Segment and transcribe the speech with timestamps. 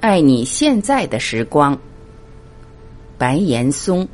[0.00, 1.78] 爱你现在的时光。
[3.18, 4.08] 白岩松。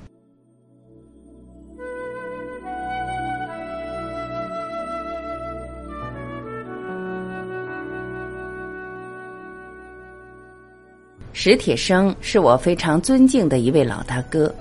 [11.32, 14.52] 史铁生是我非常尊敬的一位老大哥，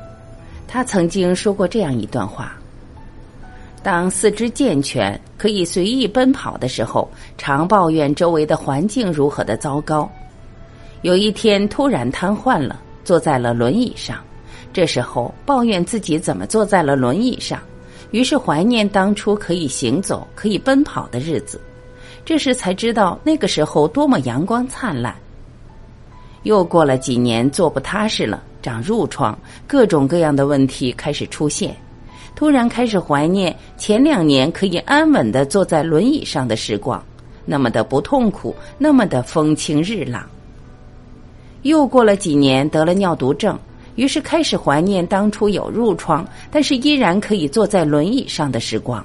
[0.67, 2.55] 他曾经说过这样一段话：
[3.81, 10.07] 当四肢健全、可以随意奔跑的时候，常抱怨周围的环境如何的糟糕。
[11.05, 14.17] 有一天突然瘫痪了，坐在了轮椅上。
[14.73, 17.61] 这时候抱怨自己怎么坐在了轮椅上，
[18.09, 21.61] 于是怀念当初可以行走、可以奔跑的日子。
[22.25, 25.15] 这时才知道那个时候多么阳光灿烂。
[26.41, 29.37] 又过了几年，坐不踏实了，长褥疮，
[29.67, 31.77] 各种各样的问题开始出现。
[32.33, 36.99] 突然开始怀念前两年可以安稳的坐在轮椅上的时光，
[37.45, 40.27] 那么的不痛苦，那么的风清日朗。
[41.65, 43.57] 又过了几年，得了尿毒症，
[43.95, 49.03] 于是开始怀念当初有褥疮，但是依然可以坐在轮椅上的时光。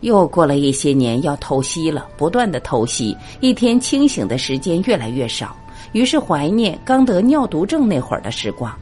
[0.00, 5.54] 又过了一些年，要透析了，不断的透析，一天清醒的时间越来越少，
[5.92, 8.74] 于是怀念刚得尿毒症那会儿的时光。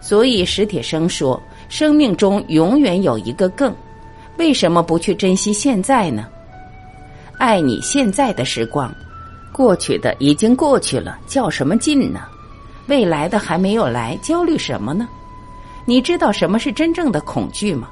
[0.00, 3.74] 所以史铁生说：“生命中永远有一个更，
[4.38, 6.28] 为什么不去珍惜现在呢？
[7.38, 8.94] 爱你现在的时光。”
[9.54, 12.22] 过去的已经过去了，较什么劲呢？
[12.88, 15.06] 未来的还没有来，焦虑什么呢？
[15.84, 17.88] 你知道什么是真正的恐惧吗？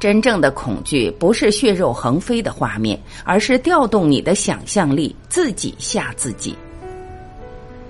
[0.00, 6.56] 真正的恐惧不是血肉横飞的画面，而是调动你的想象力，自己吓自己。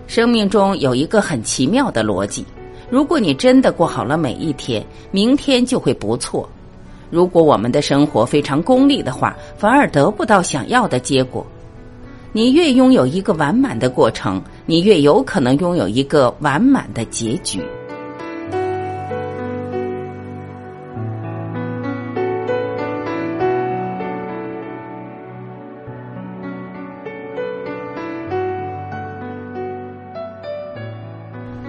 [0.09, 2.45] 生命中有一个很奇妙的逻辑：
[2.91, 6.45] 如果你真的过好了每一天，明天就会不错；
[7.09, 11.47] 如果我们的生活非常功利的话，反而得不到想要的结果。
[12.35, 17.63] 你越拥有一个完满的过程，你越有可能拥有一个完满的结局。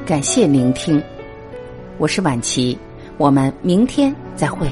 [0.05, 1.03] 感谢聆听，
[1.97, 2.77] 我是晚琪，
[3.17, 4.65] 我们明天再会。